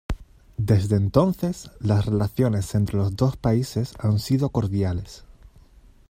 [0.57, 5.25] Desde entonces, las relaciones entre los dos países han sido cordiales.